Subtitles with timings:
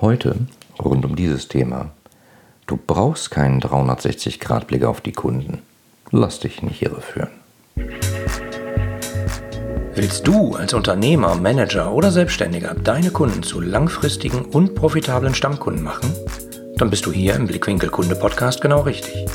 [0.00, 0.34] Heute
[0.82, 1.90] rund um dieses Thema.
[2.66, 5.58] Du brauchst keinen 360-Grad-Blick auf die Kunden.
[6.10, 7.28] Lass dich nicht irreführen.
[9.94, 16.14] Willst du als Unternehmer, Manager oder Selbstständiger deine Kunden zu langfristigen und profitablen Stammkunden machen?
[16.76, 19.26] Dann bist du hier im Blickwinkel Kunde Podcast genau richtig.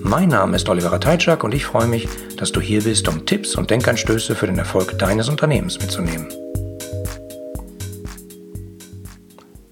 [0.00, 3.54] Mein Name ist Oliver Teitschak und ich freue mich, dass du hier bist, um Tipps
[3.54, 6.26] und Denkanstöße für den Erfolg deines Unternehmens mitzunehmen.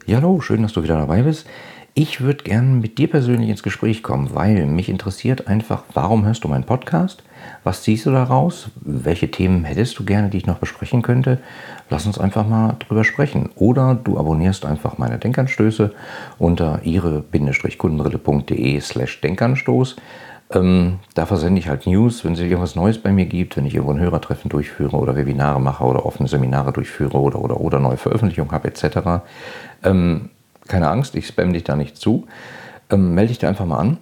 [0.08, 1.48] Ja, hallo, schön, dass du wieder dabei bist.
[1.94, 6.44] Ich würde gerne mit dir persönlich ins Gespräch kommen, weil mich interessiert einfach, warum hörst
[6.44, 7.24] du meinen Podcast?
[7.64, 8.68] Was ziehst du daraus?
[8.76, 11.40] Welche Themen hättest du gerne, die ich noch besprechen könnte?
[11.90, 13.50] Lass uns einfach mal drüber sprechen.
[13.56, 15.92] Oder du abonnierst einfach meine Denkanstöße
[16.38, 19.96] unter ihre-kundenbrille.de slash Denkanstoß.
[20.50, 23.74] Ähm, da versende ich halt News, wenn es irgendwas Neues bei mir gibt, wenn ich
[23.74, 27.96] irgendwo ein Hörertreffen durchführe oder Webinare mache oder offene Seminare durchführe oder, oder, oder neue
[27.96, 29.24] Veröffentlichungen habe etc.
[29.82, 30.30] Ähm,
[30.68, 32.26] keine Angst, ich spam dich da nicht zu.
[32.90, 33.98] Ähm, melde dich da einfach mal an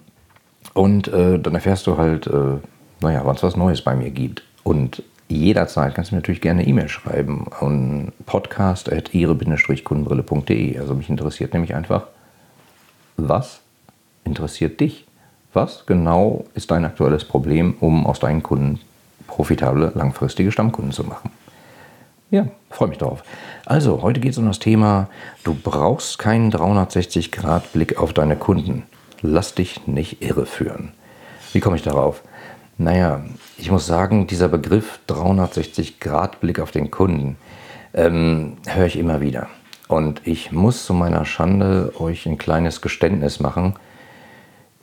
[0.75, 2.59] und äh, dann erfährst du halt, äh,
[3.01, 4.43] naja, wann es was Neues bei mir gibt.
[4.65, 10.79] Und jederzeit kannst du mir natürlich gerne E-Mail schreiben an podcast.ihre-kundenbrille.de.
[10.79, 12.09] Also mich interessiert nämlich einfach,
[13.17, 13.61] was
[14.25, 15.07] interessiert dich?
[15.55, 18.81] Was genau ist dein aktuelles Problem, um aus deinen Kunden
[19.29, 21.31] profitable, langfristige Stammkunden zu machen?
[22.33, 23.23] Ja, freue mich drauf.
[23.65, 25.09] Also, heute geht es um das Thema,
[25.45, 28.83] du brauchst keinen 360-Grad-Blick auf deine Kunden.
[29.23, 30.91] Lass dich nicht irreführen.
[31.53, 32.23] Wie komme ich darauf?
[32.77, 33.25] Naja,
[33.57, 37.37] ich muss sagen, dieser Begriff 360-Grad-Blick auf den Kunden
[37.95, 39.47] ähm, höre ich immer wieder.
[39.87, 43.77] Und ich muss zu meiner Schande euch ein kleines Geständnis machen.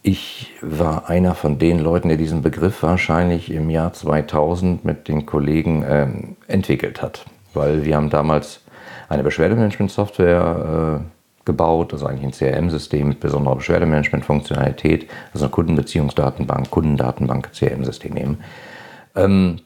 [0.04, 5.26] Ich war einer von den Leuten, der diesen Begriff wahrscheinlich im Jahr 2000 mit den
[5.26, 8.62] Kollegen ähm, entwickelt hat weil wir haben damals
[9.10, 17.52] eine Beschwerdemanagement-Software äh, gebaut, also eigentlich ein CRM-System mit besonderer Beschwerdemanagement-Funktionalität, also eine Kundenbeziehungsdatenbank, Kundendatenbank,
[17.54, 18.44] CRM-System nehmen.
[19.16, 19.60] Ähm,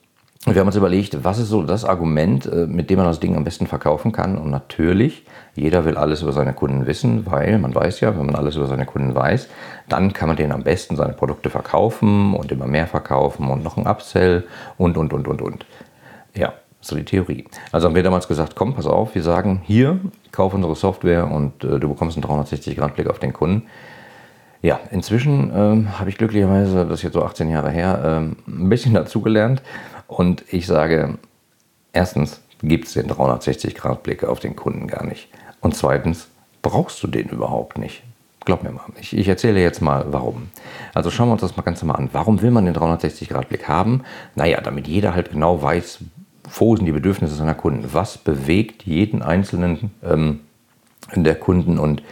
[0.54, 3.36] wir haben uns überlegt, was ist so das Argument, äh, mit dem man das Ding
[3.36, 4.38] am besten verkaufen kann.
[4.38, 5.26] Und natürlich,
[5.56, 8.68] jeder will alles über seine Kunden wissen, weil man weiß ja, wenn man alles über
[8.68, 9.50] seine Kunden weiß,
[9.90, 13.78] dann kann man denen am besten seine Produkte verkaufen und immer mehr verkaufen und noch
[13.78, 14.44] ein Upsell
[14.78, 15.66] und, und, und, und, und.
[16.36, 17.46] Ja, so die Theorie.
[17.72, 20.00] Also haben wir damals gesagt, komm, pass auf, wir sagen hier,
[20.32, 23.64] kauf unsere Software und äh, du bekommst einen 360-Grad-Blick auf den Kunden.
[24.62, 28.70] Ja, inzwischen ähm, habe ich glücklicherweise, das ist jetzt so 18 Jahre her, ähm, ein
[28.70, 29.64] bisschen dazugelernt
[30.08, 31.18] und ich sage,
[31.94, 35.30] erstens gibt es den 360-Grad-Blick auf den Kunden gar nicht
[35.62, 36.28] und zweitens
[36.62, 38.04] brauchst du den überhaupt nicht.
[38.46, 40.50] Glaub mir mal, ich, ich, erzähle jetzt mal warum.
[40.94, 42.10] Also schauen wir uns das mal ganz mal an.
[42.14, 44.04] Warum will man den 360-Grad-Blick haben?
[44.36, 46.00] Naja, damit jeder halt genau weiß,
[46.54, 47.90] wo sind die Bedürfnisse seiner Kunden?
[47.94, 50.42] Was bewegt jeden einzelnen ähm,
[51.16, 52.04] der Kunden und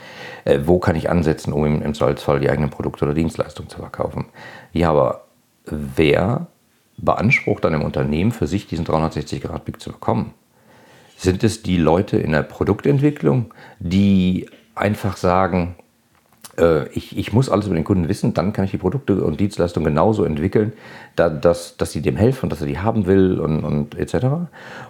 [0.45, 3.77] äh, wo kann ich ansetzen, um im, im Zweifelsfall die eigenen Produkte oder Dienstleistungen zu
[3.77, 4.25] verkaufen?
[4.71, 5.25] Ja, aber
[5.65, 6.47] wer
[6.97, 10.33] beansprucht dann im Unternehmen für sich diesen 360-Grad-Blick zu bekommen?
[11.17, 15.75] Sind es die Leute in der Produktentwicklung, die einfach sagen,
[16.94, 19.86] ich, ich, muss alles über den Kunden wissen, dann kann ich die Produkte und Dienstleistungen
[19.86, 20.74] genauso entwickeln,
[21.16, 24.28] da, dass, dass sie dem helfen dass er die haben will und, und etc.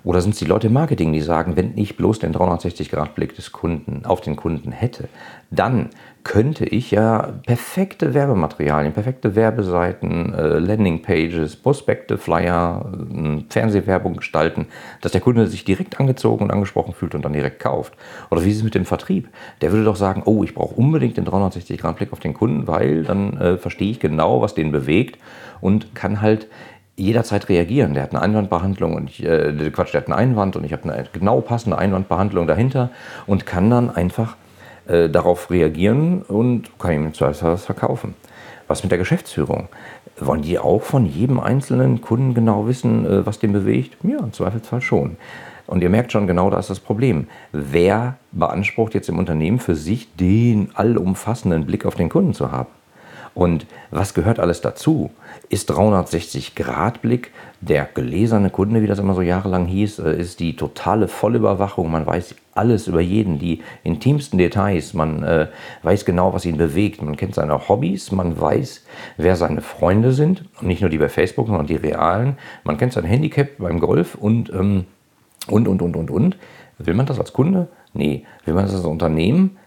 [0.04, 3.52] Oder sind es die Leute im Marketing, die sagen, wenn ich bloß den 360-Grad-Blick des
[3.52, 5.08] Kunden auf den Kunden hätte,
[5.52, 5.90] dann
[6.24, 14.68] könnte ich ja perfekte Werbematerialien, perfekte Werbeseiten, äh, Landingpages, Prospekte, Flyer, äh, Fernsehwerbung gestalten,
[15.02, 17.94] dass der Kunde sich direkt angezogen und angesprochen fühlt und dann direkt kauft.
[18.32, 19.28] Oder wie ist es mit dem Vertrieb?
[19.62, 23.38] Der würde doch sagen, oh, ich brauche unbedingt den 360-Grad-Blick auf den Kunden, weil dann
[23.38, 25.18] äh, verstehe ich genau, was den bewegt
[25.62, 26.48] und kann halt
[26.96, 27.94] jederzeit reagieren.
[27.94, 30.92] Der hat eine Einwandbehandlung und ich, äh, Quatsch, der hat einen Einwand und ich habe
[30.92, 32.90] eine genau passende Einwandbehandlung dahinter
[33.26, 34.36] und kann dann einfach
[34.88, 38.16] äh, darauf reagieren und kann ihm was verkaufen.
[38.68, 39.70] Was mit der Geschäftsführung?
[40.20, 43.98] Wollen die auch von jedem einzelnen Kunden genau wissen, äh, was den bewegt?
[44.04, 45.18] Ja, im Zweifelsfall schon.
[45.74, 47.26] Und ihr merkt schon, genau da ist das Problem.
[47.52, 52.70] Wer beansprucht jetzt im Unternehmen für sich den allumfassenden Blick auf den Kunden zu haben?
[53.34, 55.10] Und was gehört alles dazu?
[55.50, 61.08] Ist 360-Grad-Blick der gelesene Kunde, wie das immer so jahrelang hieß, äh, ist die totale
[61.08, 61.90] Vollüberwachung.
[61.90, 64.94] Man weiß alles über jeden, die intimsten Details.
[64.94, 65.48] Man äh,
[65.82, 67.02] weiß genau, was ihn bewegt.
[67.02, 68.12] Man kennt seine Hobbys.
[68.12, 68.86] Man weiß,
[69.18, 70.44] wer seine Freunde sind.
[70.62, 72.38] Und nicht nur die bei Facebook, sondern die realen.
[72.64, 74.86] Man kennt sein Handicap beim Golf und, ähm,
[75.48, 76.38] und, und, und, und, und.
[76.80, 77.68] Will man das als Kunde?
[77.94, 78.26] Nee.
[78.46, 79.58] Will man das als Unternehmen?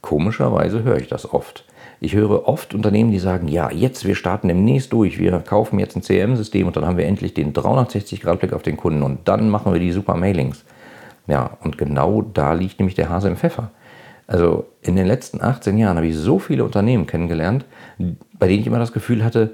[0.00, 1.64] Komischerweise höre ich das oft.
[2.00, 5.94] Ich höre oft Unternehmen, die sagen, ja, jetzt, wir starten demnächst durch, wir kaufen jetzt
[5.94, 9.72] ein CRM-System und dann haben wir endlich den 360-Grad-Blick auf den Kunden und dann machen
[9.72, 10.64] wir die super Mailings.
[11.28, 13.70] Ja, und genau da liegt nämlich der Hase im Pfeffer.
[14.26, 17.64] Also in den letzten 18 Jahren habe ich so viele Unternehmen kennengelernt,
[18.38, 19.52] bei denen ich immer das Gefühl hatte,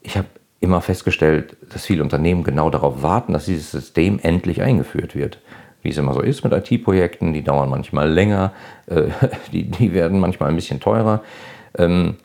[0.01, 0.29] ich habe
[0.61, 5.41] immer festgestellt, dass viele Unternehmen genau darauf warten, dass dieses System endlich eingeführt wird
[5.87, 8.53] wie es immer so ist mit IT-Projekten, die dauern manchmal länger,
[8.87, 9.05] äh,
[9.53, 11.23] die, die werden manchmal ein bisschen teurer.
[11.79, 12.17] Ähm,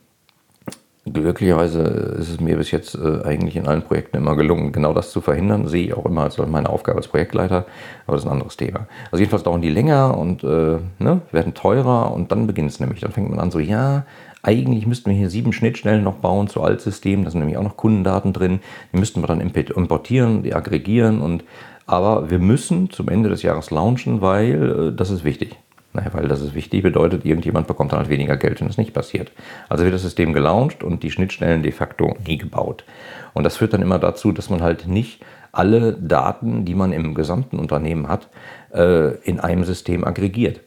[1.05, 1.81] glücklicherweise
[2.19, 5.21] ist es mir bis jetzt äh, eigentlich in allen Projekten immer gelungen, genau das zu
[5.21, 5.67] verhindern.
[5.67, 7.65] Sehe ich auch immer als meine Aufgabe als Projektleiter,
[8.07, 8.87] aber das ist ein anderes Thema.
[9.11, 13.01] Also jedenfalls dauern die länger und äh, ne, werden teurer und dann beginnt es nämlich.
[13.01, 14.05] Dann fängt man an so, ja,
[14.43, 17.25] eigentlich müssten wir hier sieben Schnittstellen noch bauen zu Altsystemen.
[17.25, 18.59] Da sind nämlich auch noch Kundendaten drin.
[18.91, 21.43] Die müssten wir dann importieren, die aggregieren und
[21.85, 25.57] aber wir müssen zum Ende des Jahres launchen, weil äh, das ist wichtig.
[25.93, 28.93] Naja, weil das ist wichtig bedeutet, irgendjemand bekommt dann halt weniger Geld, wenn das nicht
[28.93, 29.31] passiert.
[29.67, 32.85] Also wird das System gelauncht und die Schnittstellen de facto nie gebaut.
[33.33, 35.21] Und das führt dann immer dazu, dass man halt nicht
[35.51, 38.29] alle Daten, die man im gesamten Unternehmen hat,
[38.73, 40.61] äh, in einem System aggregiert.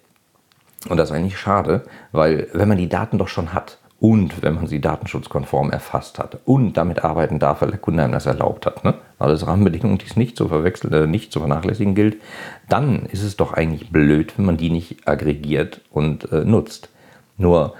[0.89, 4.55] Und das ist eigentlich schade, weil wenn man die Daten doch schon hat, und wenn
[4.55, 8.67] man sie datenschutzkonform erfasst hat und damit arbeiten darf, weil der Kunde einem das erlaubt
[8.67, 8.85] hat.
[8.85, 8.93] Ne?
[9.19, 12.21] Alles Rahmenbedingungen, die es nicht zu verwechseln, äh, nicht zu vernachlässigen gilt,
[12.69, 16.91] dann ist es doch eigentlich blöd, wenn man die nicht aggregiert und äh, nutzt.
[17.39, 17.73] Nur,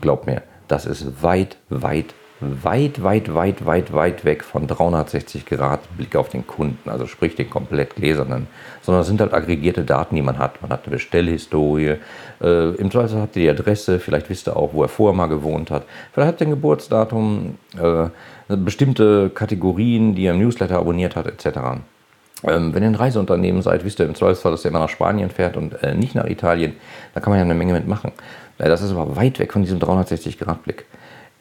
[0.00, 5.80] glaub mir, das ist weit, weit, weit, weit, weit, weit, weit weg von 360 Grad
[5.96, 8.46] Blick auf den Kunden, also sprich den komplett gläsernen,
[8.82, 10.60] sondern es sind halt aggregierte Daten, die man hat.
[10.60, 11.96] Man hat eine Bestellhistorie,
[12.42, 15.28] äh, im Zweifel hat er die Adresse, vielleicht wisst ihr auch, wo er vorher mal
[15.28, 18.08] gewohnt hat, vielleicht hat er ein Geburtsdatum, äh,
[18.56, 21.80] bestimmte Kategorien, die er im Newsletter abonniert hat, etc.
[22.44, 25.30] Ähm, wenn ihr ein Reiseunternehmen seid, wisst ihr im Zweifelsfall, dass er immer nach Spanien
[25.30, 26.74] fährt und äh, nicht nach Italien.
[27.14, 28.12] Da kann man ja eine Menge mitmachen.
[28.58, 30.84] Äh, das ist aber weit weg von diesem 360-Grad-Blick.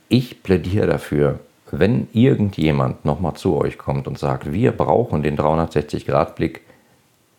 [0.07, 1.39] Ich plädiere dafür,
[1.71, 6.61] wenn irgendjemand nochmal zu euch kommt und sagt, wir brauchen den 360-Grad-Blick,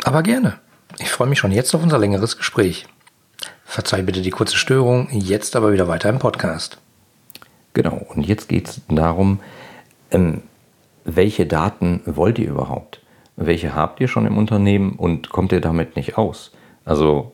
[0.05, 0.61] Aber gerne.
[1.00, 2.87] Ich freue mich schon jetzt auf unser längeres Gespräch.
[3.64, 6.79] Verzeih bitte die kurze Störung, jetzt aber wieder weiter im Podcast.
[7.75, 9.41] Genau, und jetzt geht es darum,
[10.12, 10.45] ähm,
[11.04, 13.00] welche Daten wollt ihr überhaupt?
[13.37, 16.52] Welche habt ihr schon im Unternehmen und kommt ihr damit nicht aus?
[16.85, 17.33] Also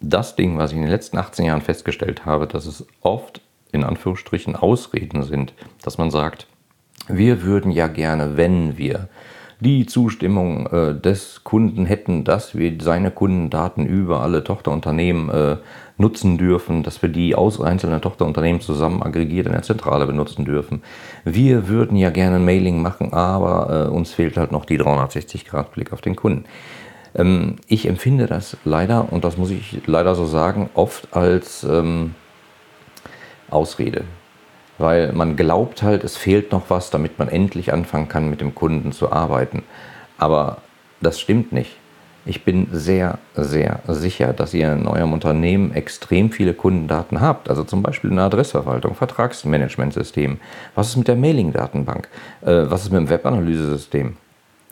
[0.00, 3.40] das Ding, was ich in den letzten 18 Jahren festgestellt habe, dass es oft
[3.72, 5.52] in Anführungsstrichen Ausreden sind,
[5.82, 6.46] dass man sagt,
[7.08, 9.08] wir würden ja gerne, wenn wir
[9.60, 15.56] die Zustimmung äh, des Kunden hätten, dass wir seine Kundendaten über alle Tochterunternehmen äh,
[15.96, 20.82] nutzen dürfen, dass wir die aus einzelnen Tochterunternehmen zusammen aggregiert in der Zentrale benutzen dürfen.
[21.24, 25.92] Wir würden ja gerne ein Mailing machen, aber äh, uns fehlt halt noch die 360-Grad-Blick
[25.92, 26.44] auf den Kunden.
[27.14, 32.14] Ähm, ich empfinde das leider, und das muss ich leider so sagen, oft als ähm,
[33.48, 34.04] Ausrede
[34.78, 38.54] weil man glaubt halt, es fehlt noch was, damit man endlich anfangen kann, mit dem
[38.54, 39.62] Kunden zu arbeiten.
[40.18, 40.58] Aber
[41.00, 41.76] das stimmt nicht.
[42.28, 47.48] Ich bin sehr, sehr sicher, dass ihr in eurem Unternehmen extrem viele Kundendaten habt.
[47.48, 50.38] Also zum Beispiel eine Adressverwaltung, Vertragsmanagementsystem.
[50.74, 52.08] Was ist mit der Mailing-Datenbank?
[52.42, 54.16] Äh, was ist mit dem Webanalysesystem?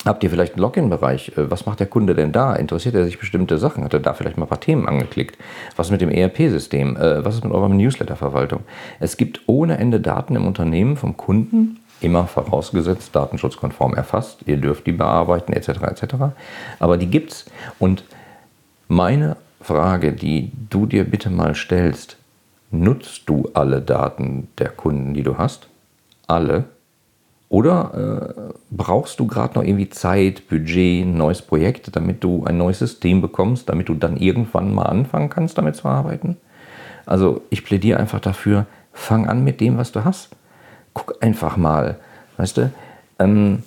[0.05, 1.37] Habt ihr vielleicht einen Login-Bereich?
[1.37, 2.55] Äh, was macht der Kunde denn da?
[2.55, 3.85] Interessiert er sich bestimmte Sachen?
[3.85, 5.39] Hat er da vielleicht mal ein paar Themen angeklickt?
[5.77, 6.97] Was mit dem ERP-System?
[6.97, 8.61] Äh, was ist mit eurer Newsletter-Verwaltung?
[9.01, 14.41] Es gibt ohne Ende Daten im Unternehmen vom Kunden, immer vorausgesetzt, datenschutzkonform erfasst.
[14.47, 15.69] Ihr dürft die bearbeiten, etc.
[15.69, 16.15] etc.
[16.79, 17.47] Aber die gibt's.
[17.79, 18.05] Und
[18.89, 22.19] meine Frage, die du dir bitte mal stellst,
[22.71, 25.69] nutzt du alle Daten der Kunden, die du hast?
[26.27, 26.65] Alle?
[27.55, 32.59] Oder äh, brauchst du gerade noch irgendwie Zeit, Budget, ein neues Projekt, damit du ein
[32.59, 36.37] neues System bekommst, damit du dann irgendwann mal anfangen kannst, damit zu arbeiten?
[37.07, 40.31] Also ich plädiere einfach dafür, fang an mit dem, was du hast.
[40.95, 42.01] Guck einfach mal,
[42.39, 42.73] weißt du?
[43.21, 43.63] Ähm,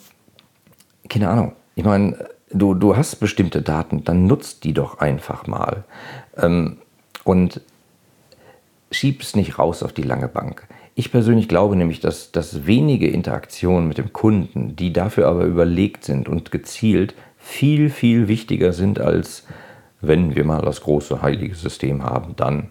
[1.08, 1.54] keine Ahnung.
[1.76, 2.18] Ich meine,
[2.52, 5.86] du, du hast bestimmte Daten, dann nutzt die doch einfach mal.
[6.36, 6.80] Ähm,
[7.24, 7.62] und
[8.92, 10.68] schieb's nicht raus auf die lange Bank.
[11.00, 16.04] Ich persönlich glaube nämlich, dass, dass wenige Interaktionen mit dem Kunden, die dafür aber überlegt
[16.04, 19.46] sind und gezielt, viel, viel wichtiger sind, als
[20.02, 22.70] wenn wir mal das große heilige System haben, dann.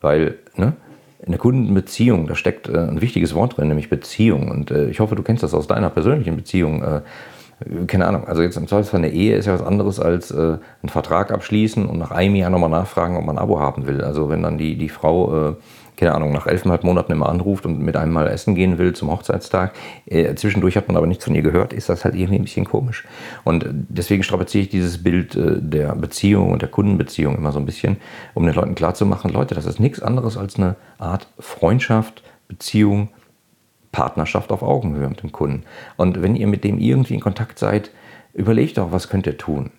[0.00, 0.76] Weil ne,
[1.20, 4.50] in der Kundenbeziehung, da steckt äh, ein wichtiges Wort drin, nämlich Beziehung.
[4.50, 6.82] Und äh, ich hoffe, du kennst das aus deiner persönlichen Beziehung.
[6.82, 7.02] Äh,
[7.86, 10.88] keine Ahnung, also jetzt im Zweifelsfall eine Ehe ist ja was anderes als äh, einen
[10.88, 14.00] Vertrag abschließen und nach einem Jahr nochmal nachfragen, ob man ein Abo haben will.
[14.00, 15.54] Also wenn dann die, die Frau äh,
[15.98, 19.10] keine Ahnung, nach elfeinhalb Monaten immer anruft und mit einem mal essen gehen will zum
[19.10, 19.74] Hochzeitstag,
[20.06, 22.64] äh, zwischendurch hat man aber nichts von ihr gehört, ist das halt irgendwie ein bisschen
[22.64, 23.04] komisch.
[23.42, 27.66] Und deswegen strapaziere ich dieses Bild äh, der Beziehung und der Kundenbeziehung immer so ein
[27.66, 27.96] bisschen,
[28.34, 33.08] um den Leuten klarzumachen, Leute, das ist nichts anderes als eine Art Freundschaft, Beziehung,
[33.90, 35.64] Partnerschaft auf Augenhöhe mit dem Kunden.
[35.96, 37.90] Und wenn ihr mit dem irgendwie in Kontakt seid,
[38.34, 39.70] überlegt doch, was könnt ihr tun.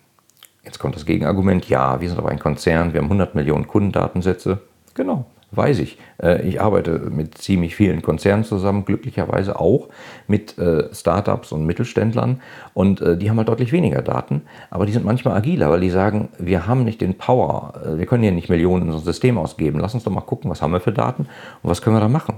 [0.64, 4.58] Jetzt kommt das Gegenargument, ja, wir sind aber ein Konzern, wir haben 100 Millionen Kundendatensätze.
[4.92, 5.98] Genau, weiß ich.
[6.22, 9.88] Äh, ich arbeite mit ziemlich vielen Konzernen zusammen, glücklicherweise auch
[10.26, 12.40] mit äh, Startups und Mittelständlern.
[12.74, 15.90] Und äh, die haben halt deutlich weniger Daten, aber die sind manchmal agiler, weil die
[15.90, 19.80] sagen, wir haben nicht den Power, wir können hier nicht Millionen in so System ausgeben.
[19.80, 21.22] Lass uns doch mal gucken, was haben wir für Daten
[21.62, 22.36] und was können wir da machen.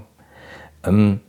[0.85, 1.19] Ähm,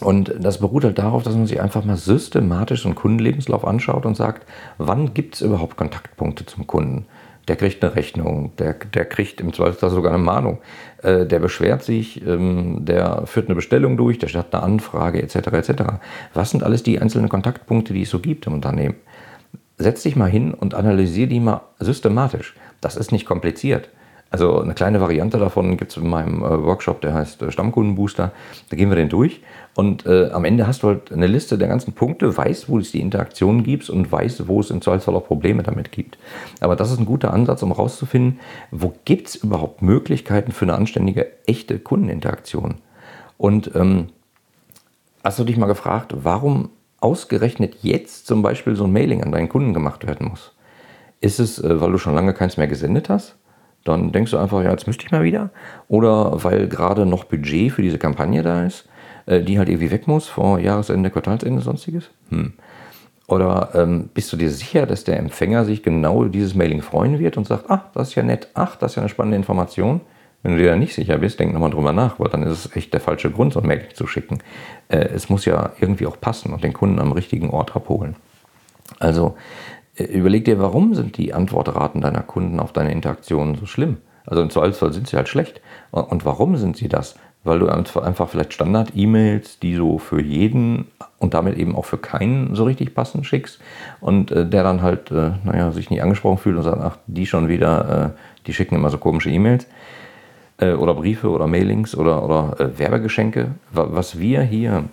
[0.00, 4.04] und das beruht halt darauf, dass man sich einfach mal systematisch so einen Kundenlebenslauf anschaut
[4.04, 4.46] und sagt,
[4.78, 7.06] wann gibt es überhaupt Kontaktpunkte zum Kunden?
[7.48, 10.58] Der kriegt eine Rechnung, der, der kriegt im Zweifelsfall sogar eine Mahnung,
[11.02, 15.36] äh, der beschwert sich, ähm, der führt eine Bestellung durch, der stellt eine Anfrage etc.
[15.36, 15.82] etc.
[16.34, 18.94] Was sind alles die einzelnen Kontaktpunkte, die es so gibt im Unternehmen?
[19.76, 22.54] Setz dich mal hin und analysiere die mal systematisch.
[22.80, 23.88] Das ist nicht kompliziert.
[24.32, 28.32] Also eine kleine Variante davon gibt es in meinem äh, Workshop, der heißt äh, Stammkundenbooster.
[28.70, 29.42] Da gehen wir den durch
[29.74, 32.92] und äh, am Ende hast du halt eine Liste der ganzen Punkte, weißt, wo es
[32.92, 36.16] die Interaktionen gibt und weißt, wo es im Zweifelsfall auch Probleme damit gibt.
[36.60, 40.74] Aber das ist ein guter Ansatz, um herauszufinden, wo gibt es überhaupt Möglichkeiten für eine
[40.76, 42.76] anständige, echte Kundeninteraktion.
[43.36, 44.08] Und ähm,
[45.22, 46.70] hast du dich mal gefragt, warum
[47.00, 50.54] ausgerechnet jetzt zum Beispiel so ein Mailing an deinen Kunden gemacht werden muss?
[51.20, 53.36] Ist es, äh, weil du schon lange keins mehr gesendet hast?
[53.84, 55.50] Dann denkst du einfach, ja, jetzt müsste ich mal wieder.
[55.88, 58.88] Oder weil gerade noch Budget für diese Kampagne da ist,
[59.26, 62.10] äh, die halt irgendwie weg muss vor Jahresende, Quartalsende, sonstiges.
[62.30, 62.52] Hm.
[63.26, 67.36] Oder ähm, bist du dir sicher, dass der Empfänger sich genau dieses Mailing freuen wird
[67.36, 70.00] und sagt, ach, das ist ja nett, ach, das ist ja eine spannende Information.
[70.42, 72.76] Wenn du dir da nicht sicher bist, denk nochmal drüber nach, weil dann ist es
[72.76, 74.38] echt der falsche Grund, so ein Mailing zu schicken.
[74.88, 78.16] Äh, es muss ja irgendwie auch passen und den Kunden am richtigen Ort abholen.
[78.98, 79.36] Also
[79.96, 83.98] überleg dir, warum sind die Antwortraten deiner Kunden auf deine Interaktionen so schlimm?
[84.26, 85.60] Also im Zweifelsfall sind sie halt schlecht.
[85.90, 87.16] Und warum sind sie das?
[87.44, 90.86] Weil du einfach vielleicht Standard-E-Mails, die so für jeden
[91.18, 93.60] und damit eben auch für keinen so richtig passen, schickst.
[94.00, 97.26] Und äh, der dann halt, äh, naja, sich nicht angesprochen fühlt und sagt, ach, die
[97.26, 99.66] schon wieder, äh, die schicken immer so komische E-Mails.
[100.58, 103.52] Äh, oder Briefe oder Mailings oder, oder äh, Werbegeschenke.
[103.72, 104.84] Was wir hier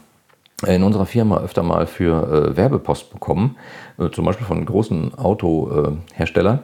[0.67, 3.57] in unserer Firma öfter mal für äh, Werbepost bekommen,
[3.97, 6.59] äh, zum Beispiel von großen Autoherstellern,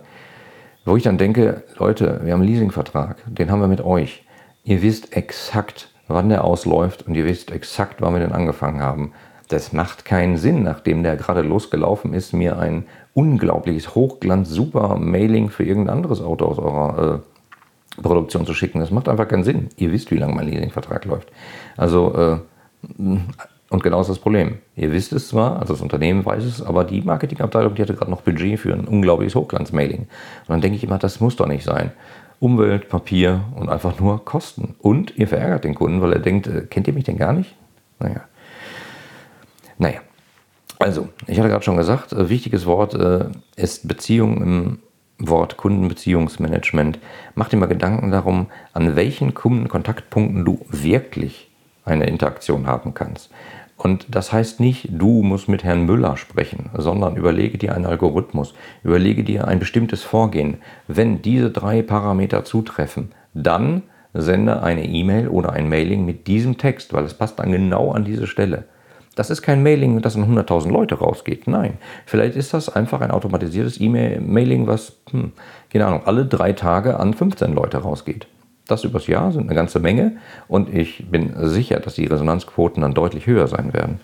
[0.85, 4.23] wo ich dann denke, Leute, wir haben einen Leasingvertrag, den haben wir mit euch.
[4.63, 9.13] Ihr wisst exakt, wann der ausläuft und ihr wisst exakt, wann wir den angefangen haben.
[9.47, 15.97] Das macht keinen Sinn, nachdem der gerade losgelaufen ist, mir ein unglaubliches Hochglanz-Super-Mailing für irgendein
[15.97, 17.21] anderes Auto aus eurer
[17.97, 18.79] äh, Produktion zu schicken.
[18.79, 19.69] Das macht einfach keinen Sinn.
[19.77, 21.31] Ihr wisst, wie lange mein Leasingvertrag läuft.
[21.77, 23.17] Also äh,
[23.69, 24.59] und genau ist das Problem.
[24.75, 28.11] Ihr wisst es zwar, also das Unternehmen weiß es, aber die Marketingabteilung, die hatte gerade
[28.11, 30.01] noch Budget für ein unglaubliches Hochglanz-Mailing.
[30.01, 31.91] Und dann denke ich immer, das muss doch nicht sein.
[32.39, 34.75] Umwelt, Papier und einfach nur Kosten.
[34.79, 37.55] Und ihr verärgert den Kunden, weil er denkt, äh, kennt ihr mich denn gar nicht?
[37.99, 38.21] Naja.
[39.77, 40.01] Naja.
[40.77, 44.79] Also, ich hatte gerade schon gesagt, äh, wichtiges Wort äh, ist Beziehung im
[45.17, 46.99] Wort Kundenbeziehungsmanagement.
[47.33, 51.44] Mach dir mal Gedanken darum, an welchen Kundenkontaktpunkten du wirklich
[51.85, 53.29] eine Interaktion haben kannst.
[53.77, 58.53] Und das heißt nicht, du musst mit Herrn Müller sprechen, sondern überlege dir einen Algorithmus,
[58.83, 60.57] überlege dir ein bestimmtes Vorgehen.
[60.87, 66.93] Wenn diese drei Parameter zutreffen, dann sende eine E-Mail oder ein Mailing mit diesem Text,
[66.93, 68.63] weil es passt dann genau an diese Stelle.
[69.15, 71.47] Das ist kein Mailing, das an 100.000 Leute rausgeht.
[71.47, 75.33] Nein, vielleicht ist das einfach ein automatisiertes E-Mail-Mailing, was, hm,
[75.71, 78.27] keine Ahnung, alle drei Tage an 15 Leute rausgeht.
[78.67, 80.17] Das übers Jahr sind eine ganze Menge
[80.47, 83.99] und ich bin sicher, dass die Resonanzquoten dann deutlich höher sein werden.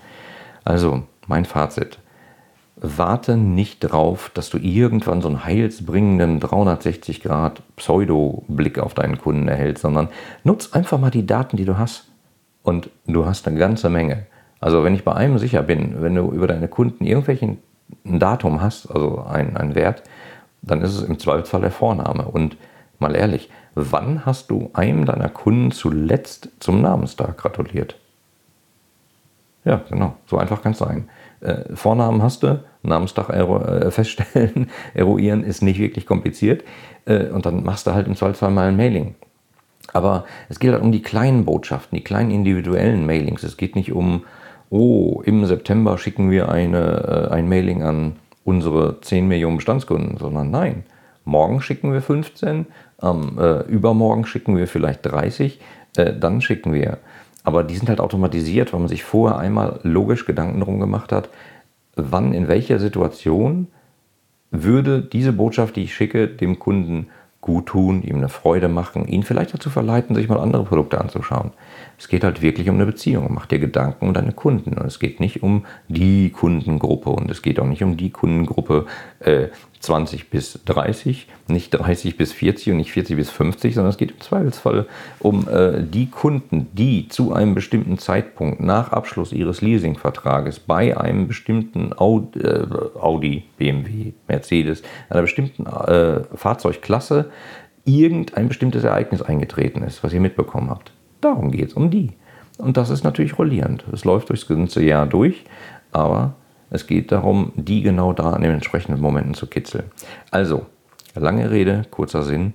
[0.63, 1.99] Also, mein Fazit.
[2.75, 9.47] Warte nicht drauf, dass du irgendwann so einen heilsbringenden 360 Grad Pseudo-Blick auf deinen Kunden
[9.47, 10.09] erhältst, sondern
[10.43, 12.07] nutz einfach mal die Daten, die du hast.
[12.63, 14.25] Und du hast eine ganze Menge.
[14.59, 17.57] Also wenn ich bei einem sicher bin, wenn du über deine Kunden irgendwelchen
[18.05, 20.03] ein Datum hast, also ein, ein Wert,
[20.61, 22.25] dann ist es im Zweifelsfall der Vorname.
[22.25, 22.57] Und
[22.99, 27.95] mal ehrlich, wann hast du einem deiner Kunden zuletzt zum Namenstag gratuliert?
[29.63, 31.07] Ja, genau, so einfach kann es sein.
[31.39, 36.63] Äh, Vornamen hast du, Namenstag äh, feststellen, eruieren ist nicht wirklich kompliziert.
[37.05, 39.15] Äh, und dann machst du halt im Zweifelsfall mal ein Mailing.
[39.93, 43.43] Aber es geht halt um die kleinen Botschaften, die kleinen individuellen Mailings.
[43.43, 44.25] Es geht nicht um,
[44.69, 50.49] oh, im September schicken wir eine, äh, ein Mailing an unsere 10 Millionen Bestandskunden, sondern
[50.49, 50.83] nein,
[51.25, 52.65] morgen schicken wir 15,
[53.01, 55.59] ähm, äh, übermorgen schicken wir vielleicht 30,
[55.97, 56.97] äh, dann schicken wir.
[57.43, 61.29] Aber die sind halt automatisiert, weil man sich vorher einmal logisch Gedanken darum gemacht hat,
[61.95, 63.67] wann, in welcher Situation
[64.51, 67.07] würde diese Botschaft, die ich schicke, dem Kunden
[67.39, 71.51] gut tun, ihm eine Freude machen, ihn vielleicht dazu verleiten, sich mal andere Produkte anzuschauen.
[72.01, 73.27] Es geht halt wirklich um eine Beziehung.
[73.29, 74.73] Mach dir Gedanken um deine Kunden.
[74.73, 78.87] Und es geht nicht um die Kundengruppe und es geht auch nicht um die Kundengruppe
[79.19, 79.49] äh,
[79.81, 84.09] 20 bis 30, nicht 30 bis 40 und nicht 40 bis 50, sondern es geht
[84.09, 84.87] im Zweifelsfall
[85.19, 91.27] um äh, die Kunden, die zu einem bestimmten Zeitpunkt nach Abschluss ihres Leasingvertrages bei einem
[91.27, 92.65] bestimmten Audi, äh,
[92.99, 97.29] Audi BMW, Mercedes, einer bestimmten äh, Fahrzeugklasse
[97.85, 100.91] irgendein bestimmtes Ereignis eingetreten ist, was ihr mitbekommen habt.
[101.21, 102.11] Darum geht es, um die.
[102.57, 103.85] Und das ist natürlich rollierend.
[103.91, 105.45] Es läuft durchs ganze Jahr durch,
[105.91, 106.33] aber
[106.69, 109.85] es geht darum, die genau da in den entsprechenden Momenten zu kitzeln.
[110.31, 110.65] Also,
[111.15, 112.53] lange Rede, kurzer Sinn.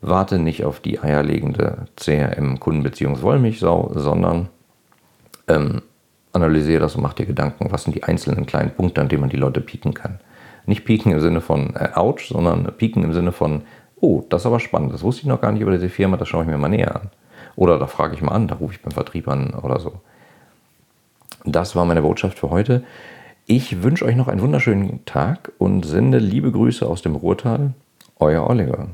[0.00, 4.48] Warte nicht auf die eierlegende CRM-Kundenbeziehungs-Wollmilchsau, sondern
[5.46, 5.82] ähm,
[6.32, 9.30] analysiere das und mach dir Gedanken, was sind die einzelnen kleinen Punkte, an denen man
[9.30, 10.18] die Leute pieken kann.
[10.66, 13.62] Nicht pieken im Sinne von äh, ouch, sondern pieken im Sinne von,
[14.00, 16.28] oh, das ist aber spannend, das wusste ich noch gar nicht über diese Firma, das
[16.28, 17.10] schaue ich mir mal näher an.
[17.56, 20.00] Oder da frage ich mal an, da rufe ich beim Vertrieb an oder so.
[21.44, 22.84] Das war meine Botschaft für heute.
[23.46, 27.72] Ich wünsche euch noch einen wunderschönen Tag und sende liebe Grüße aus dem Ruhrtal.
[28.18, 28.88] Euer Oliver.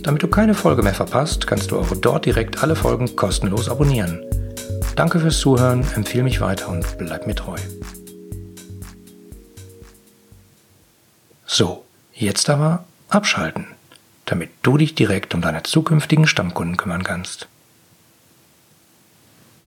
[0.01, 4.21] Damit du keine Folge mehr verpasst, kannst du auch dort direkt alle Folgen kostenlos abonnieren.
[4.95, 7.57] Danke fürs Zuhören, empfehle mich weiter und bleib mir treu.
[11.47, 13.67] So, jetzt aber abschalten,
[14.25, 17.47] damit du dich direkt um deine zukünftigen Stammkunden kümmern kannst.